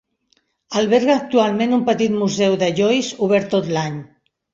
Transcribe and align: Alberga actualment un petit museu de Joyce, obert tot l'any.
Alberga 0.79 1.11
actualment 1.17 1.75
un 1.77 1.83
petit 1.89 2.15
museu 2.21 2.55
de 2.65 2.71
Joyce, 2.79 3.13
obert 3.27 3.47
tot 3.53 3.71
l'any. 3.77 4.01